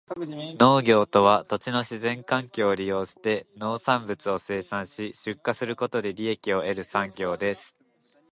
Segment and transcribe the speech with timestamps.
[0.59, 7.75] 農業とは、土地の自然環境を利用して農産物を生産し、出荷することで利益を得る産業です。